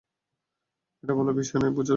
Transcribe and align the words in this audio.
এটা 1.03 1.13
বলার 1.13 1.33
বিষয় 1.33 1.57
নয়, 1.57 1.69
বোঝার 1.69 1.75
বিষয়। 1.75 1.89